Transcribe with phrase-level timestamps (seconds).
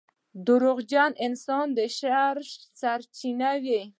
[0.45, 2.35] •دروغجن انسان د شر
[2.79, 3.81] سرچینه وي.